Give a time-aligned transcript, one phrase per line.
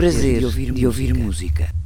[0.00, 1.64] O prazer de ouvir, de ouvir música.
[1.66, 1.79] música.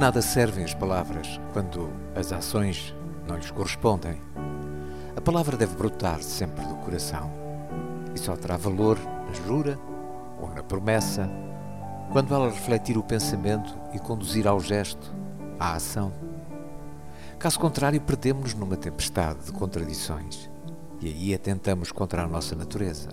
[0.00, 2.94] Nada servem as palavras quando as ações
[3.28, 4.18] não lhes correspondem.
[5.14, 7.30] A palavra deve brotar sempre do coração
[8.14, 9.78] e só terá valor na jura
[10.40, 11.28] ou na promessa
[12.10, 15.14] quando ela refletir o pensamento e conduzir ao gesto,
[15.58, 16.14] à ação.
[17.38, 20.48] Caso contrário, perdemos-nos numa tempestade de contradições
[20.98, 23.10] e aí atentamos contra a nossa natureza.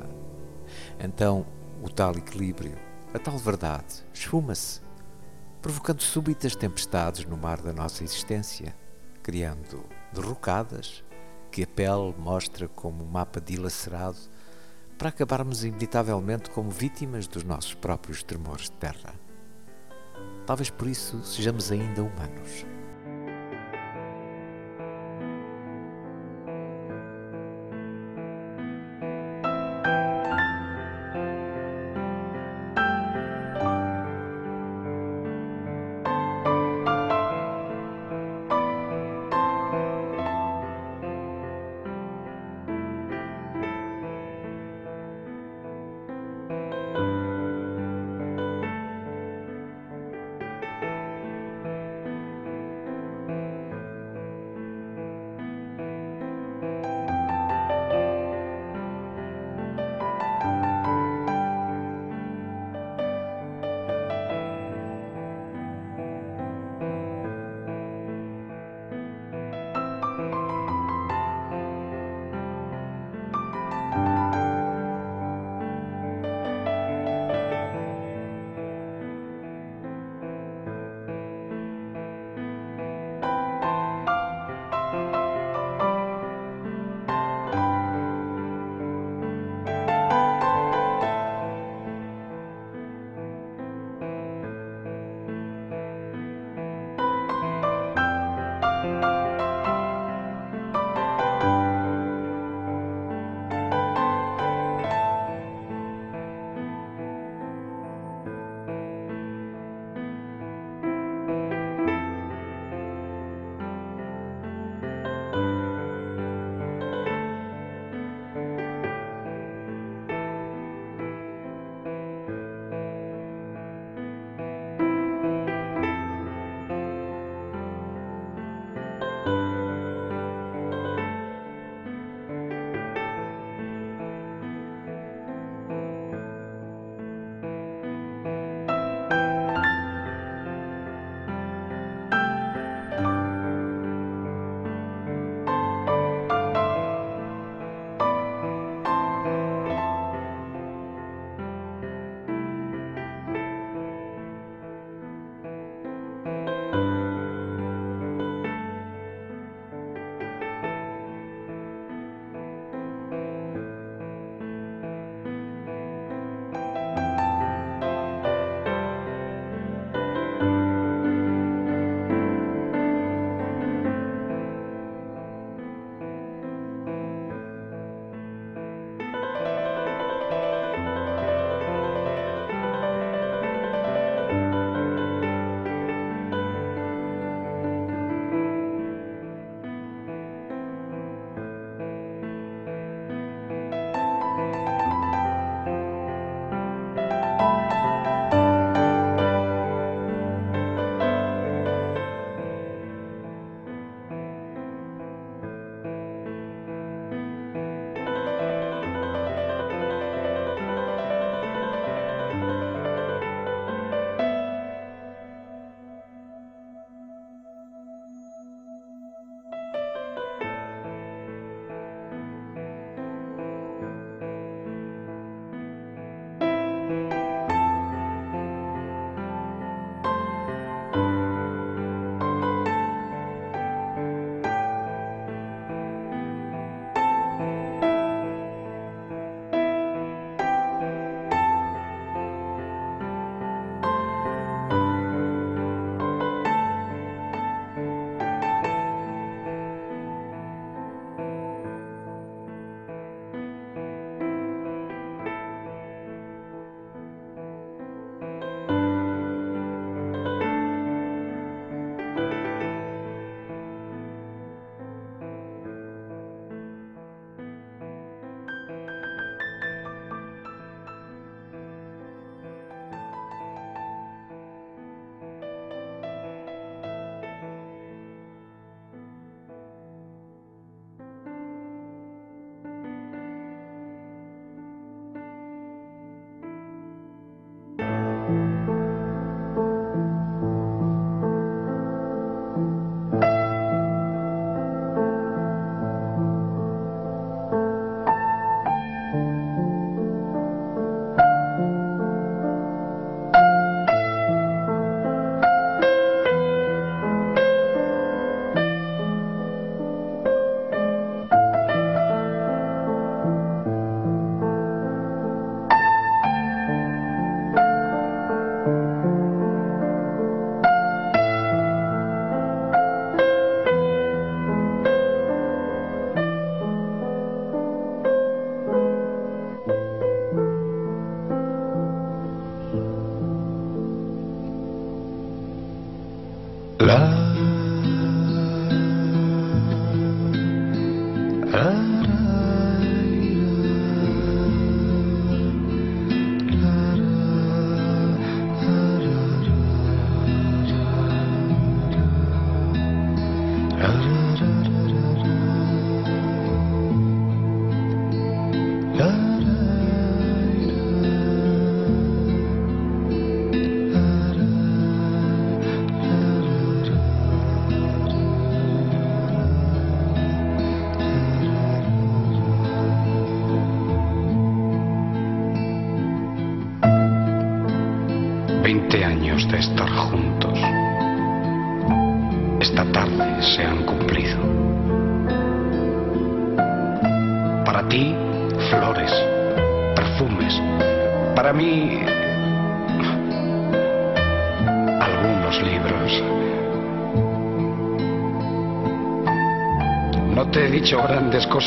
[0.97, 1.45] Então,
[1.83, 2.77] o tal equilíbrio,
[3.13, 4.86] a tal verdade, esfuma-se
[5.67, 8.73] provocando súbitas tempestades no mar da nossa existência,
[9.21, 9.83] criando
[10.13, 11.03] derrocadas
[11.51, 14.15] que a pele mostra como um mapa dilacerado
[14.97, 19.13] para acabarmos inevitavelmente como vítimas dos nossos próprios tremores de terra.
[20.45, 22.76] Talvez por isso sejamos ainda humanos.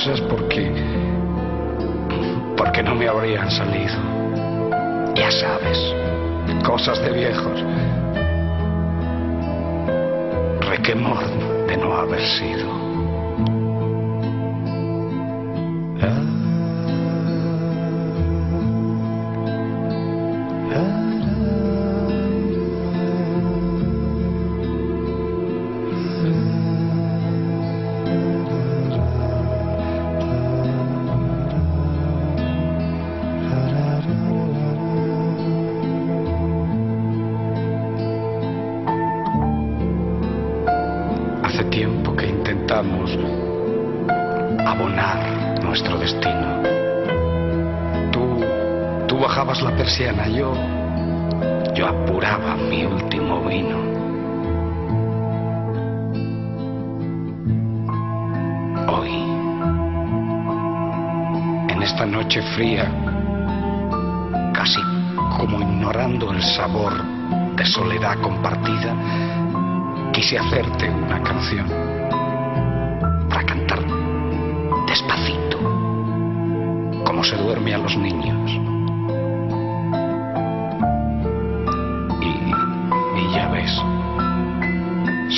[0.00, 0.72] Cosas porque...
[2.56, 3.98] porque no me habrían salido.
[5.14, 5.78] Ya sabes
[6.64, 7.62] cosas de viejos.
[10.70, 11.18] Requemor
[11.66, 12.89] de no haber sido.
[73.28, 73.80] Para cantar
[74.86, 75.58] despacito,
[77.04, 78.60] como se duerme a los niños.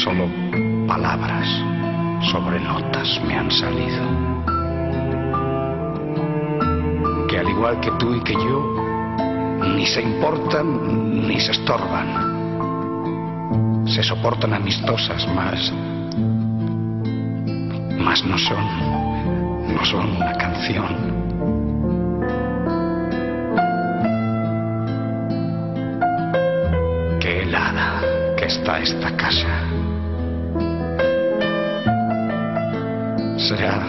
[0.03, 0.27] Solo
[0.89, 1.47] palabras
[2.33, 4.03] sobre notas me han salido.
[7.29, 8.75] Que al igual que tú y que yo,
[9.77, 12.33] ni se importan ni se estorban.
[13.87, 15.73] Se soportan amistosas más.
[17.99, 21.23] Más no son, no son una canción.
[27.21, 28.01] Qué helada
[28.37, 29.63] que está esta casa.
[33.39, 33.83] ¿Será,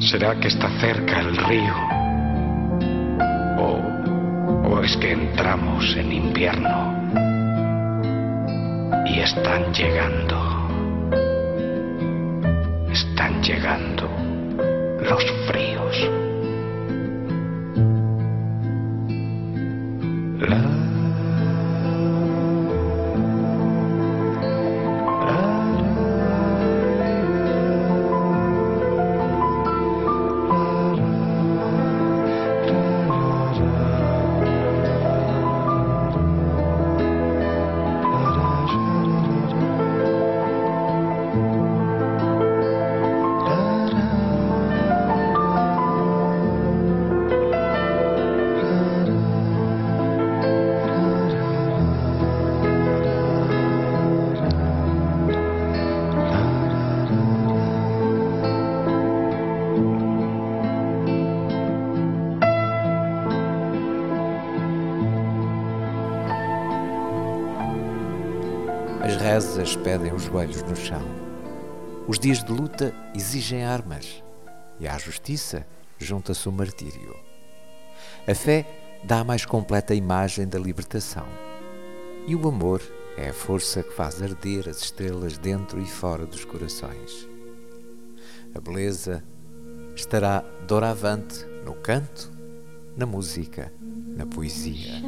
[0.00, 1.74] será que está cerca el río?
[3.58, 7.06] ¿O, o es que entramos en invierno
[9.06, 10.45] y están llegando,
[69.16, 71.02] rezas pedem os joelhos no chão.
[72.08, 74.22] Os dias de luta exigem armas
[74.78, 75.66] e à justiça
[75.98, 77.16] junta-se o martírio.
[78.26, 78.66] A fé
[79.04, 81.26] dá a mais completa imagem da libertação.
[82.26, 82.82] E o amor
[83.16, 87.28] é a força que faz arder as estrelas dentro e fora dos corações.
[88.54, 89.22] A beleza
[89.94, 92.30] estará doravante no canto,
[92.96, 95.02] na música, na poesia.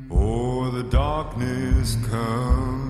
[0.10, 2.90] or the darkness come.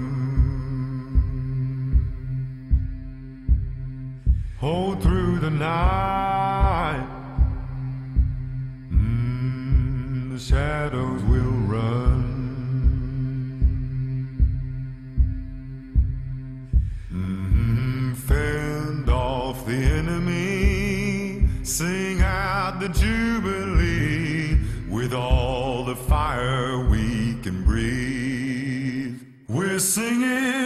[4.57, 7.07] Hold through the night,
[8.91, 11.00] mm, the shadow.
[25.11, 29.19] with all the fire we can breathe.
[29.49, 30.60] We're singing.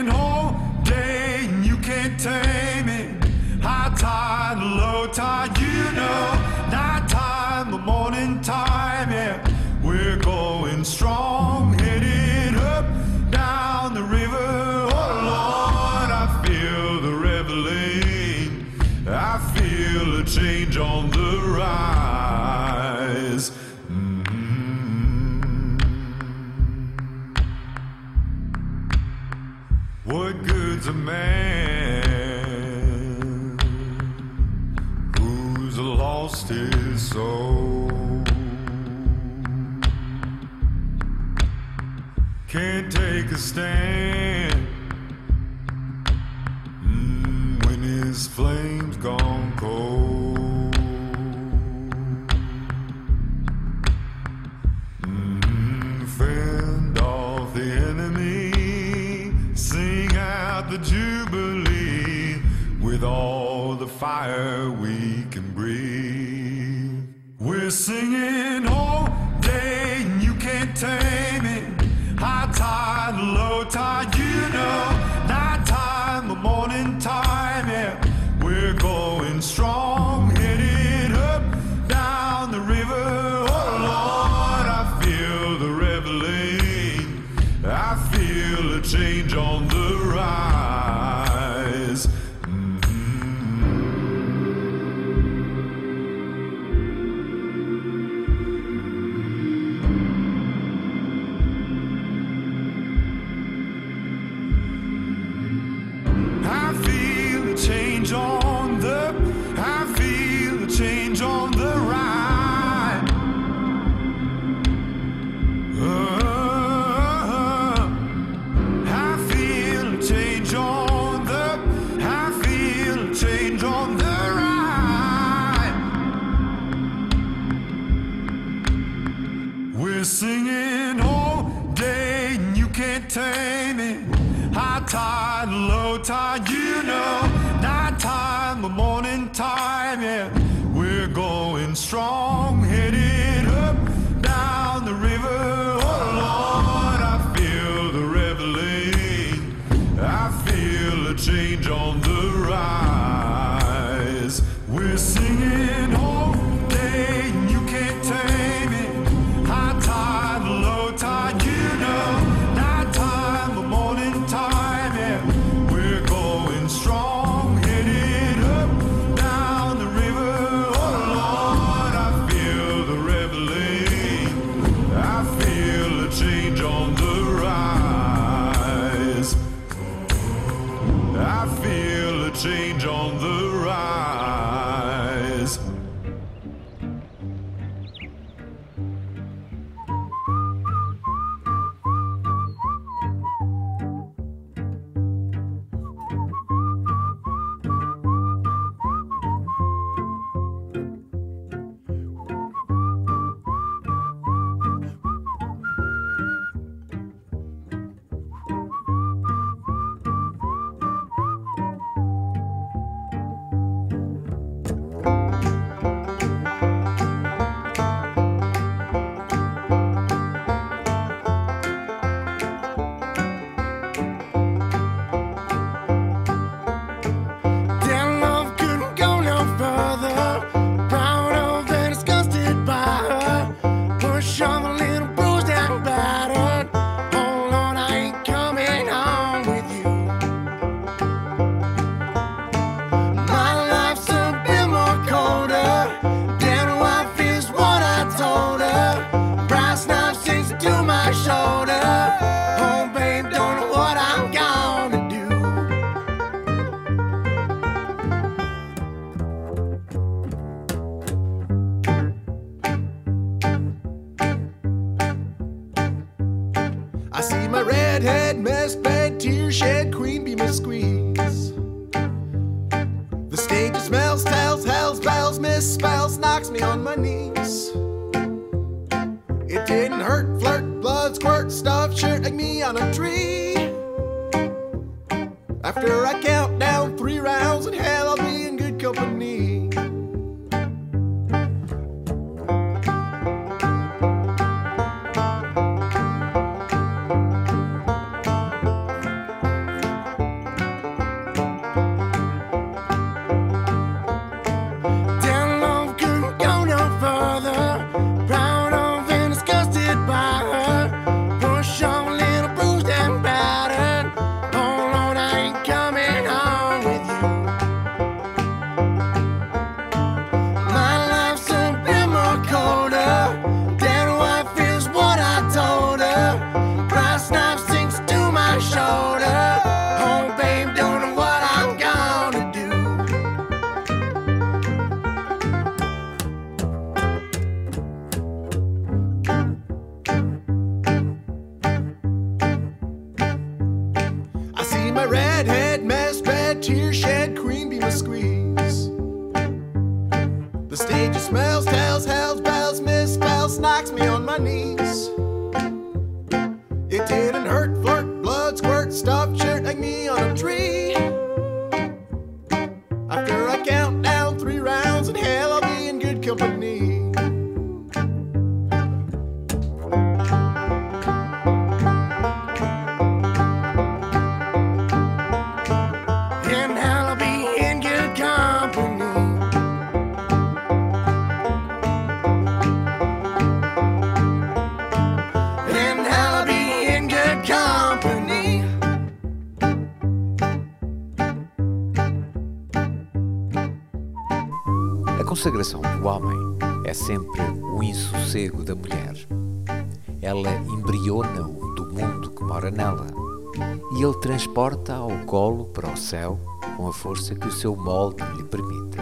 [405.95, 406.39] Colo para o céu
[406.75, 408.97] com a força que o seu molde lhe permite.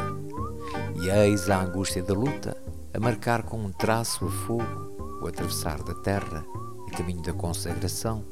[1.02, 2.56] E eis a angústia da luta
[2.94, 6.46] a marcar com um traço a fogo o atravessar da terra
[6.88, 8.24] e caminho da consagração,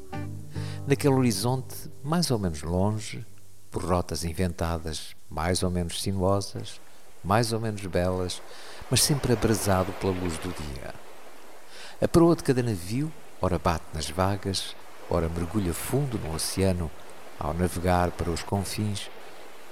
[0.86, 3.26] naquele horizonte mais ou menos longe,
[3.70, 6.80] por rotas inventadas mais ou menos sinuosas,
[7.24, 8.42] mais ou menos belas,
[8.90, 10.94] mas sempre abrasado pela luz do dia.
[12.00, 14.76] A proa de cada navio, ora bate nas vagas,
[15.08, 16.90] ora mergulha fundo no oceano,
[17.42, 19.10] ao navegar para os confins,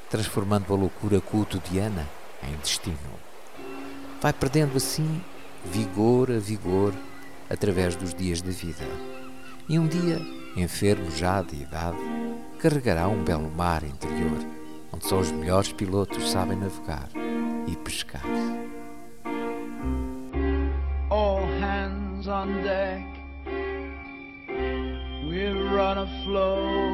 [0.08, 2.08] transformando a loucura cotidiana
[2.42, 2.96] em destino.
[4.20, 5.22] Vai perdendo assim
[5.64, 6.92] vigor a vigor
[7.48, 8.84] através dos dias da vida.
[9.68, 10.18] E um dia,
[10.56, 11.98] enfermo já de idade,
[12.58, 14.44] carregará um belo mar interior,
[14.92, 17.08] onde só os melhores pilotos sabem navegar
[17.68, 18.24] e pescar.
[21.10, 23.04] all hands on deck.
[25.28, 26.89] We'll run afloat.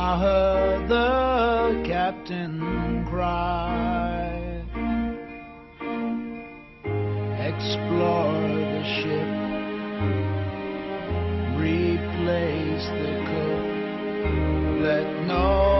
[0.00, 4.30] I heard the captain cry.
[7.48, 9.30] Explore the ship.
[11.58, 13.66] Replace the cook.
[14.86, 15.77] Let no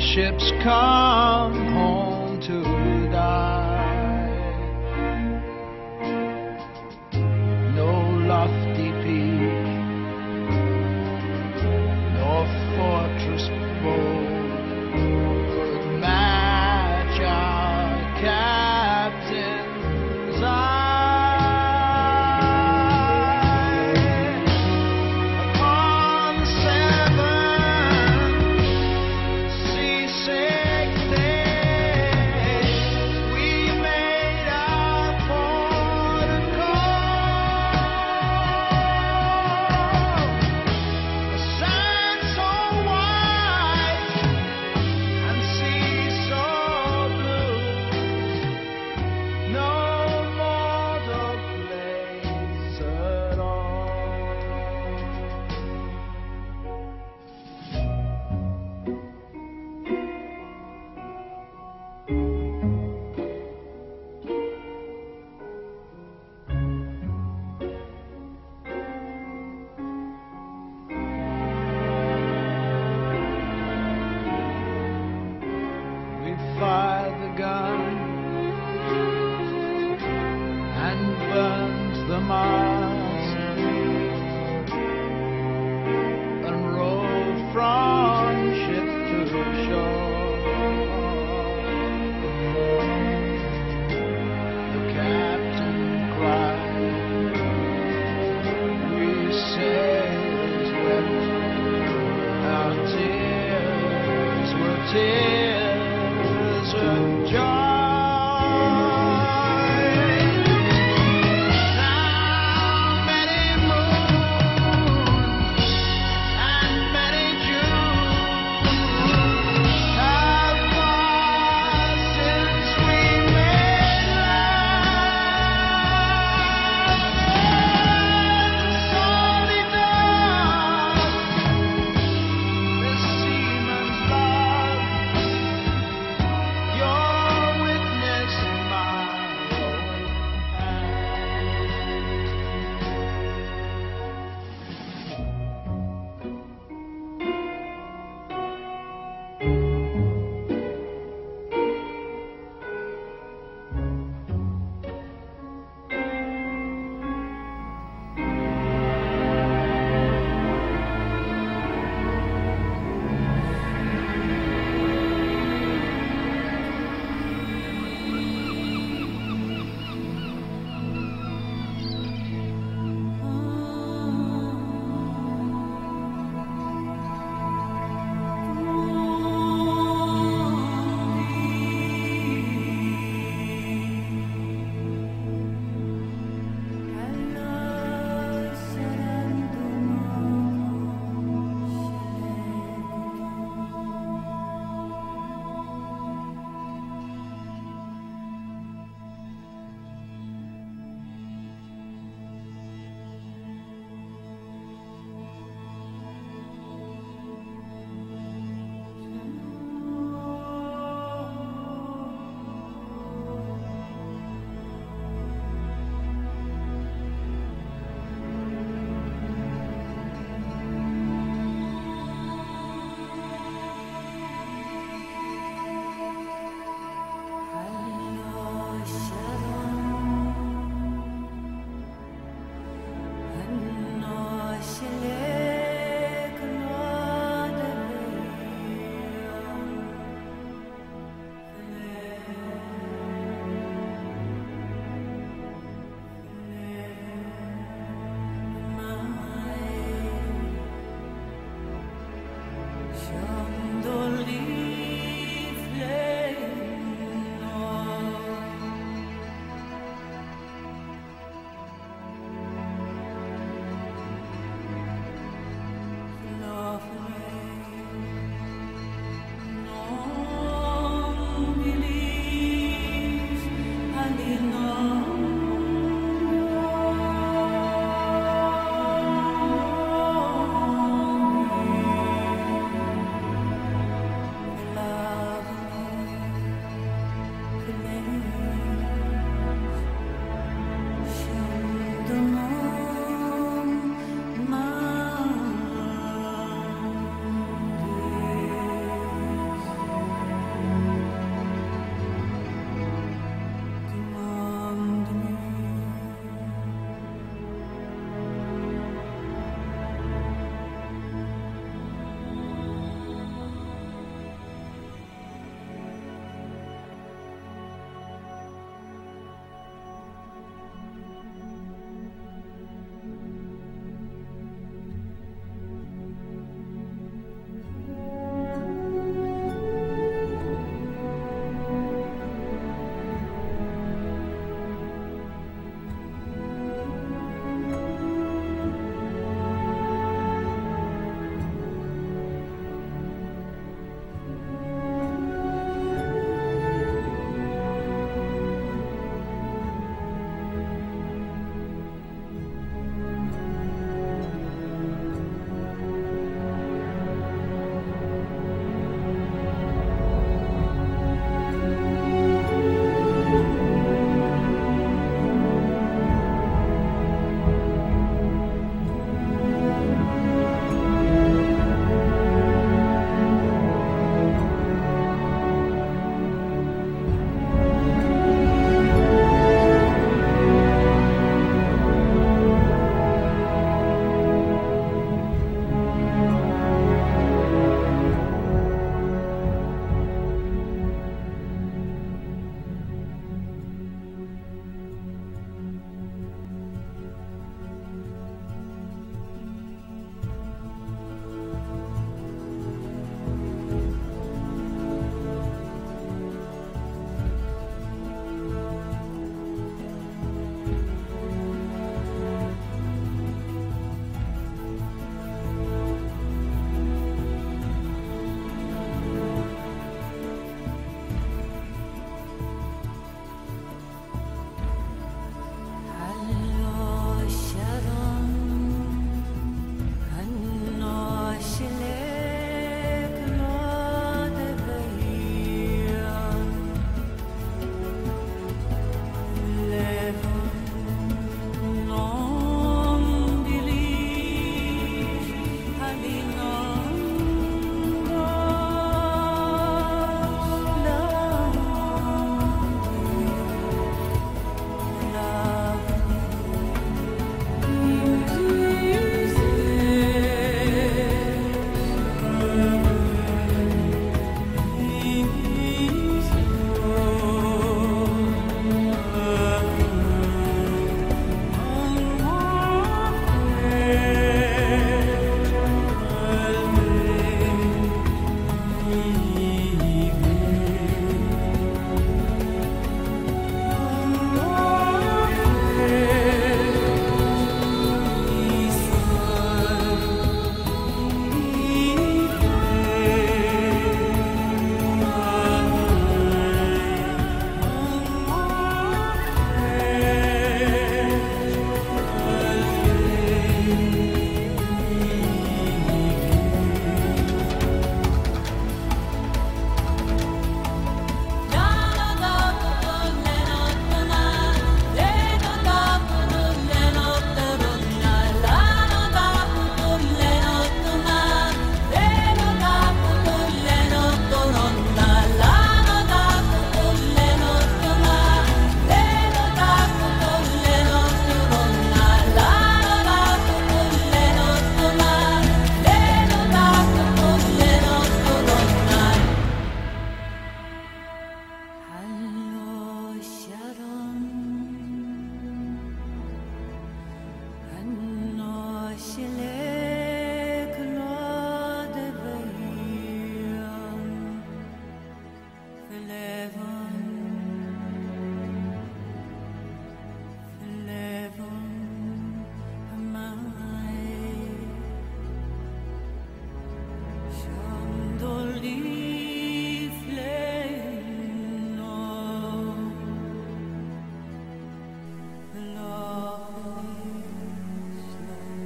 [0.00, 3.67] ships come home to die.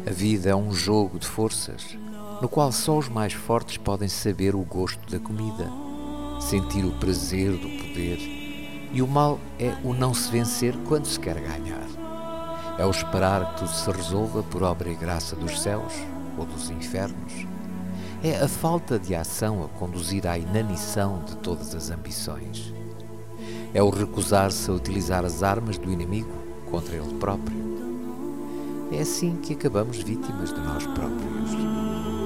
[0.04, 1.96] A vida é um jogo de forças,
[2.40, 5.70] no qual só os mais fortes podem saber o gosto da comida,
[6.40, 8.18] sentir o prazer do poder,
[8.92, 11.86] e o mal é o não se vencer quando se quer ganhar.
[12.78, 15.92] É o esperar que tudo se resolva por obra e graça dos céus
[16.36, 17.46] ou dos infernos.
[18.24, 22.74] É a falta de ação a conduzir à inanição de todas as ambições.
[23.72, 26.32] É o recusar-se a utilizar as armas do inimigo
[26.68, 27.71] contra ele próprio.
[28.92, 32.21] É assim que acabamos vítimas de nós próprios.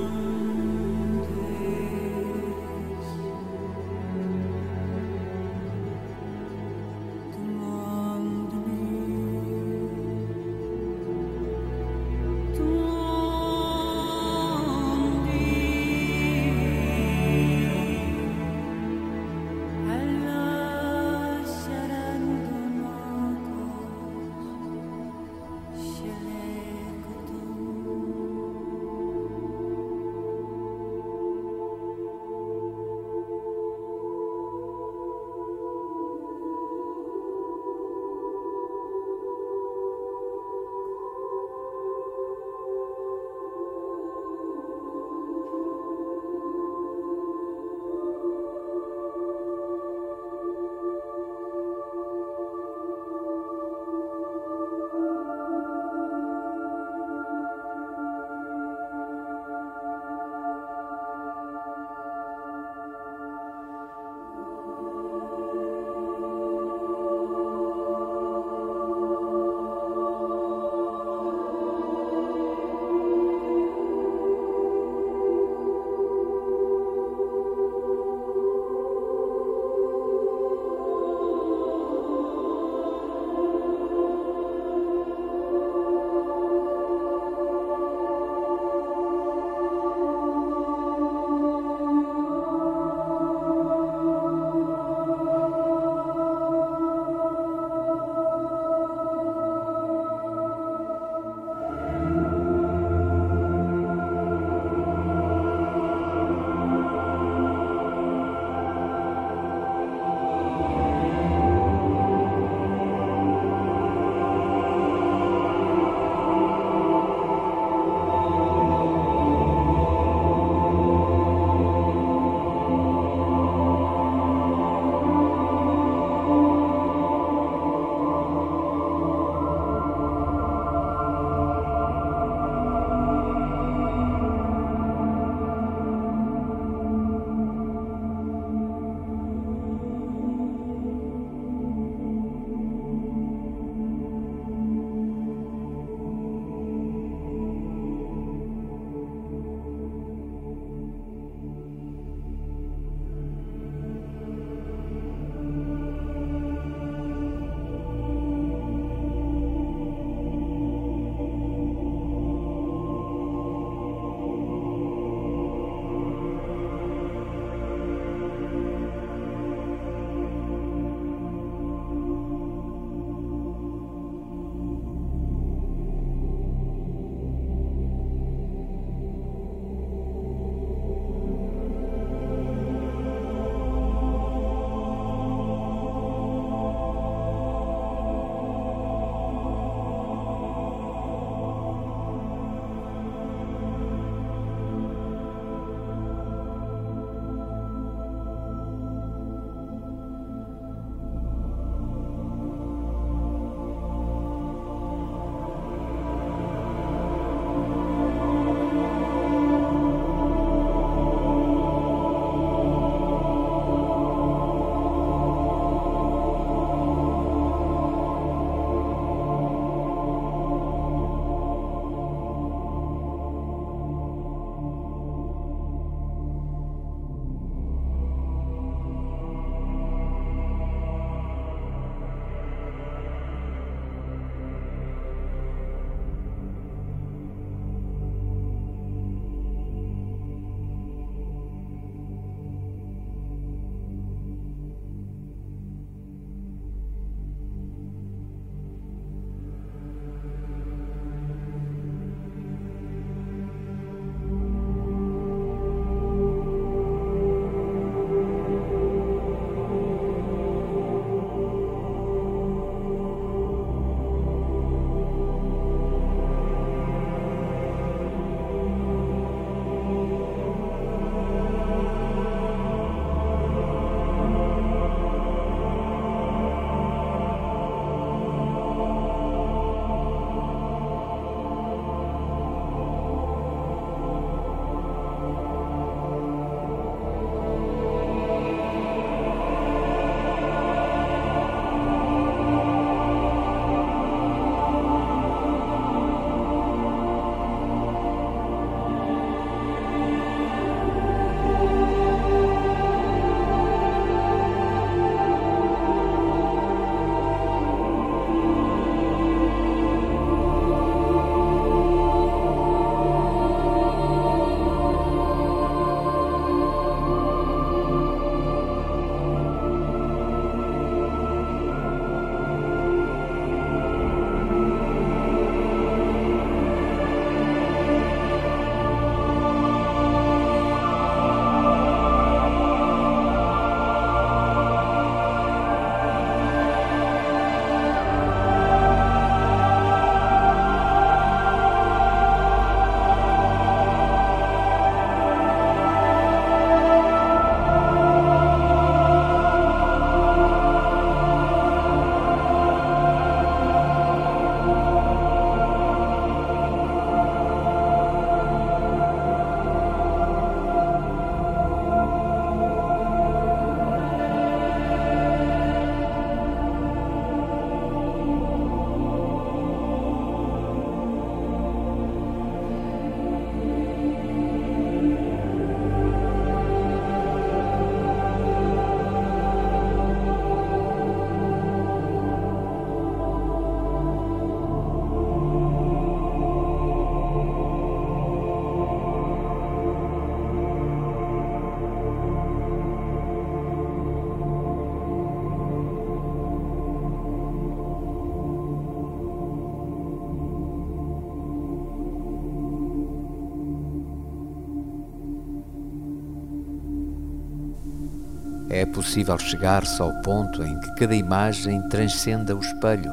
[409.16, 413.10] Possível chegar-se ao ponto em que cada imagem transcenda o espelho,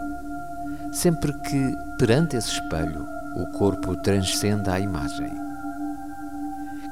[0.91, 5.31] sempre que, perante esse espelho, o corpo transcenda a imagem.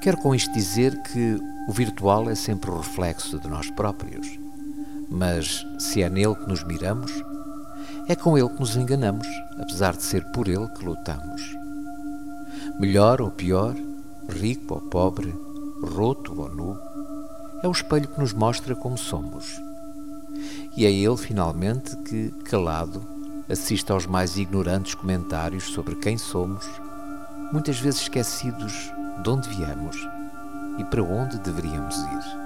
[0.01, 1.37] Quero com isto dizer que
[1.67, 4.25] o virtual é sempre o reflexo de nós próprios,
[5.09, 7.11] mas se é nele que nos miramos,
[8.07, 9.27] é com ele que nos enganamos,
[9.59, 11.41] apesar de ser por ele que lutamos.
[12.79, 13.75] Melhor ou pior,
[14.29, 15.35] rico ou pobre,
[15.83, 16.91] roto ou nu,
[17.63, 19.61] é o espelho que nos mostra como somos.
[20.75, 23.05] E é ele, finalmente, que, calado,
[23.49, 26.65] assiste aos mais ignorantes comentários sobre quem somos,
[27.51, 28.91] muitas vezes esquecidos
[29.21, 29.97] de onde viemos
[30.77, 32.40] e para onde deveríamos ir.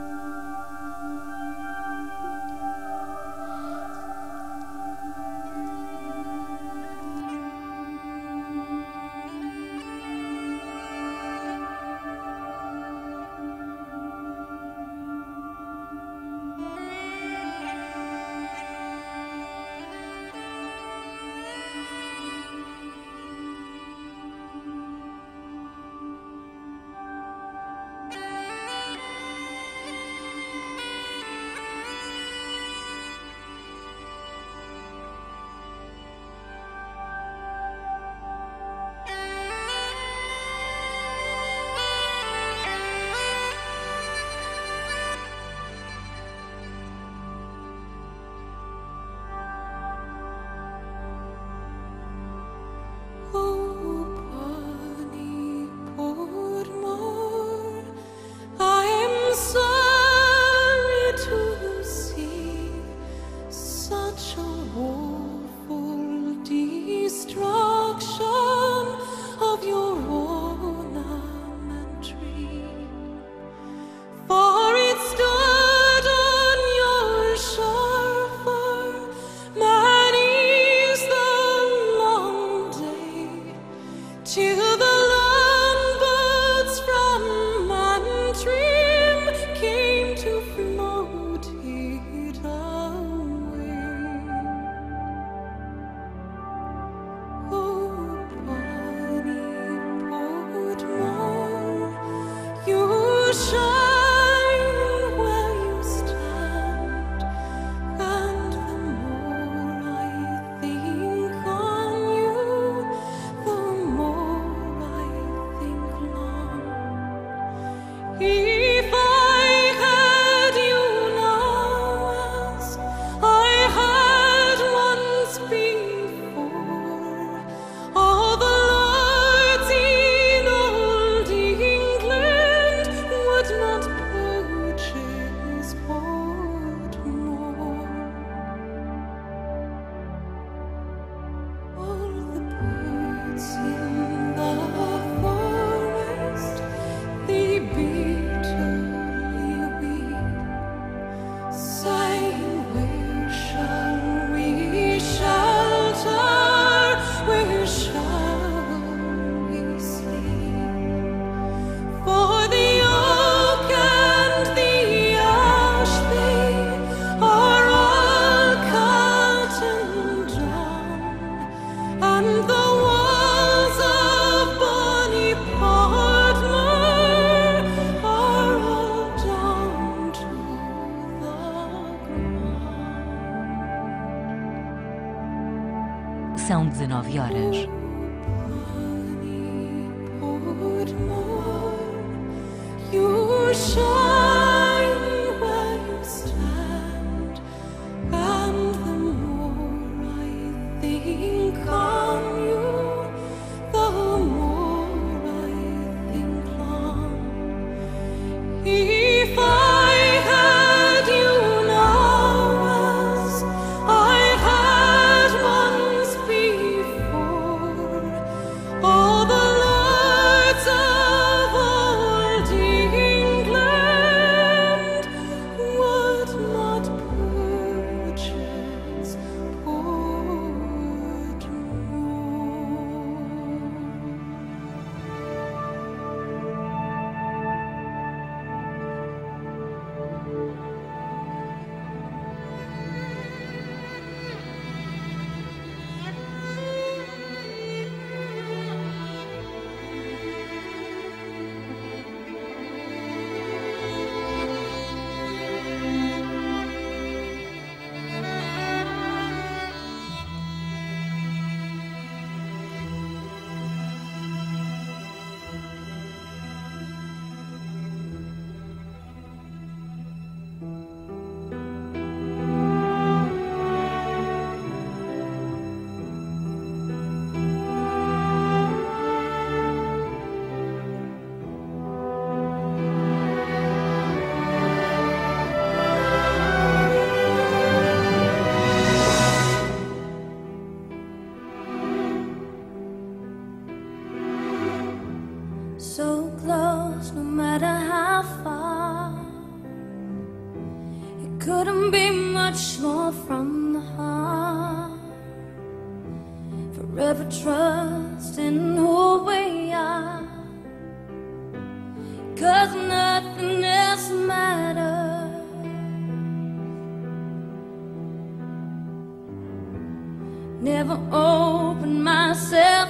[320.65, 322.84] never open myself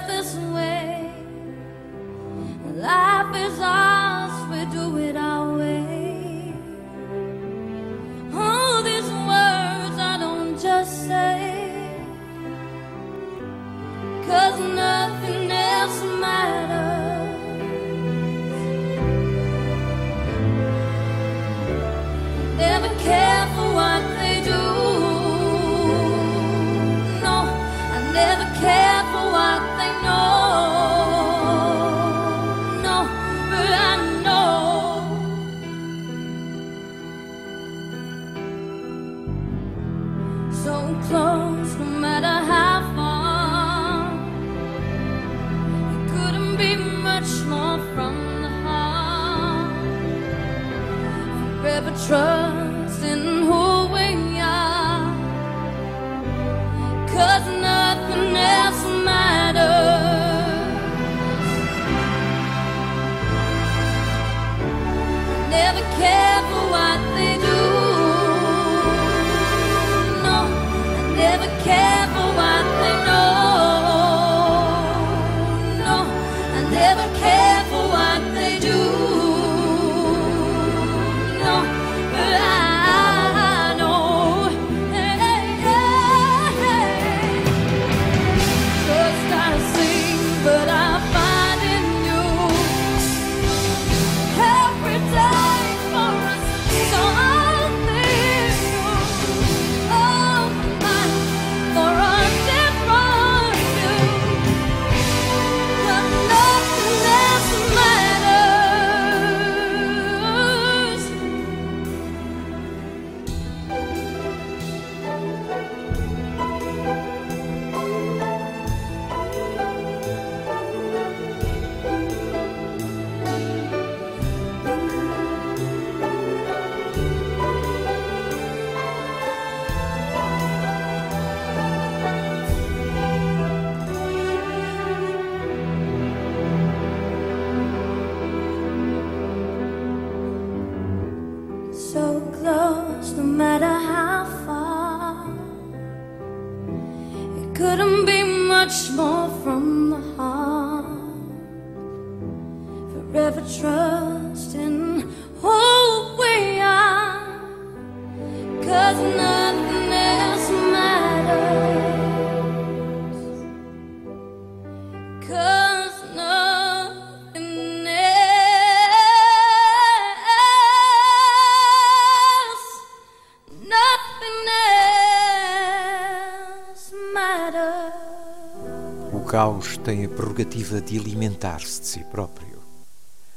[179.85, 182.59] tem a prerrogativa de alimentar-se de si próprio.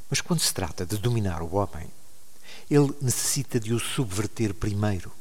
[0.09, 1.91] Mas quando se trata de dominar o homem,
[2.71, 5.13] ele necessita de o subverter primeiro.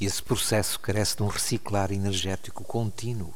[0.00, 3.34] E esse processo carece de um reciclar energético contínuo,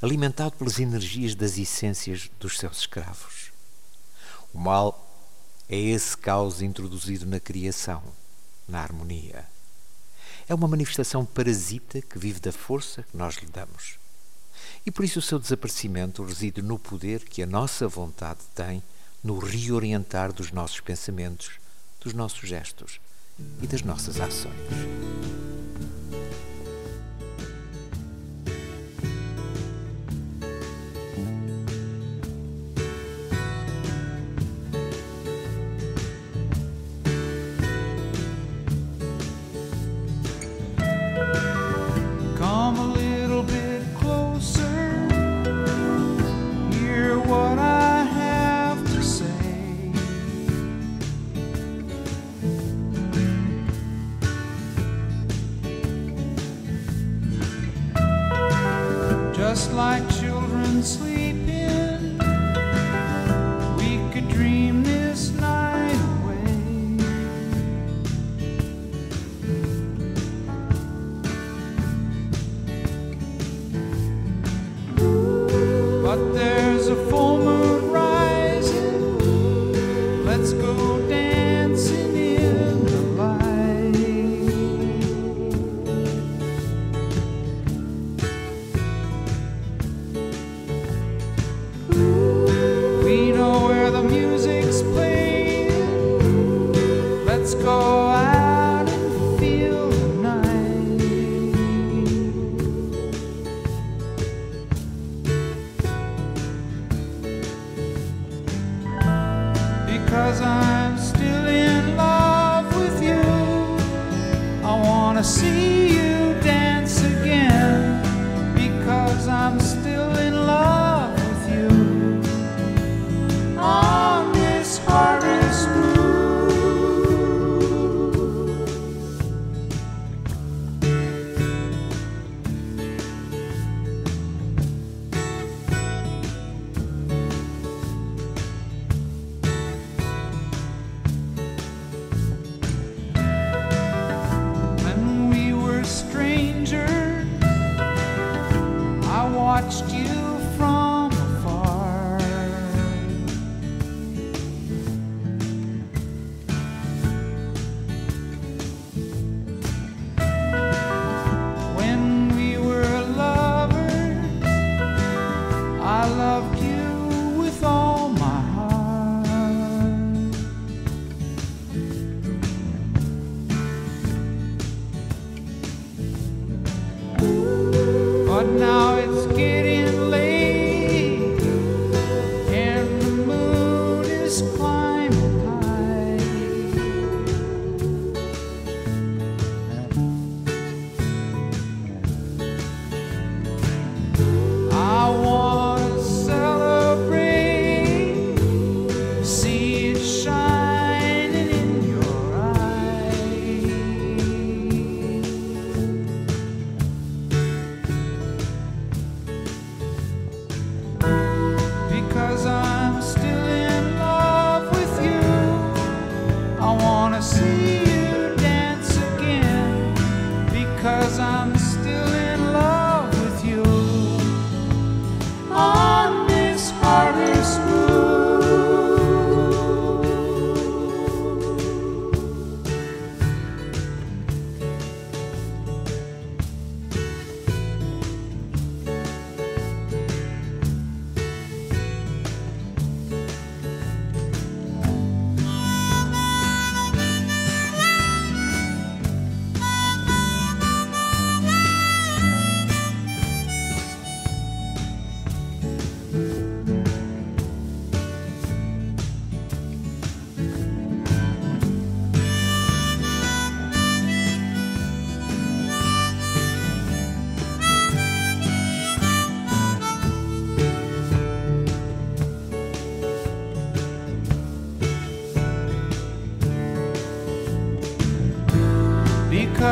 [0.00, 3.50] alimentado pelas energias das essências dos seus escravos.
[4.54, 5.26] O mal
[5.68, 8.00] é esse caos introduzido na criação,
[8.68, 9.44] na harmonia.
[10.48, 13.97] É uma manifestação parasita que vive da força que nós lhe damos.
[14.88, 18.82] E por isso o seu desaparecimento reside no poder que a nossa vontade tem
[19.22, 21.60] no reorientar dos nossos pensamentos,
[22.02, 22.98] dos nossos gestos
[23.60, 24.56] e das nossas ações.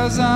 [0.07, 0.36] cause I'm.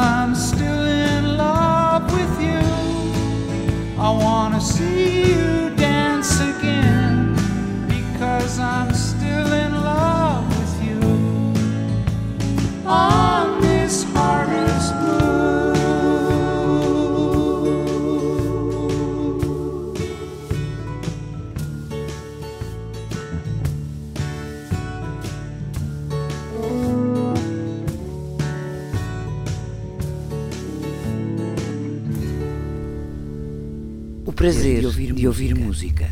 [34.41, 34.81] Prazer
[35.13, 36.11] de ouvir, música.